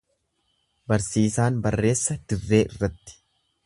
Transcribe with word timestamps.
Barsiisaan 0.93 1.61
barreessa 1.69 2.19
dirree 2.31 2.67
irratti. 2.71 3.21